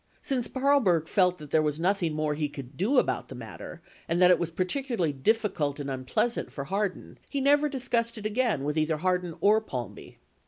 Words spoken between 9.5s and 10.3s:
Palmby.